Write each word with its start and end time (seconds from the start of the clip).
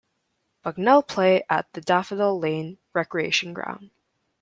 Bucknell 0.63 1.03
play 1.03 1.43
at 1.47 1.71
the 1.73 1.81
Daffodil 1.81 2.39
Lane 2.39 2.79
Recreation 2.91 3.53
Ground. 3.53 3.91